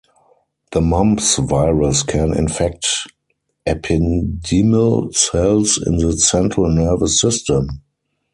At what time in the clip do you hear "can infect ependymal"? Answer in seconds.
2.01-5.13